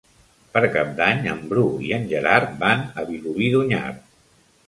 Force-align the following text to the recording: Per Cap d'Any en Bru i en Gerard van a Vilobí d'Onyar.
Per 0.53 0.61
Cap 0.75 0.93
d'Any 0.99 1.21
en 1.33 1.43
Bru 1.51 1.65
i 1.89 1.93
en 1.99 2.09
Gerard 2.13 2.57
van 2.65 2.83
a 3.01 3.05
Vilobí 3.11 3.53
d'Onyar. 3.57 3.93